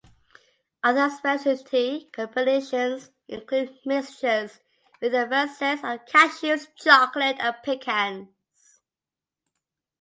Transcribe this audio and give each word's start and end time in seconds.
Other 0.83 1.11
specialty 1.11 2.09
combinations 2.11 3.11
include 3.27 3.77
mixtures 3.85 4.59
with 4.99 5.13
emphasis 5.13 5.83
on 5.83 5.99
cashews, 6.07 6.69
chocolate, 6.75 7.37
and 7.39 7.55
pecans. 7.63 8.31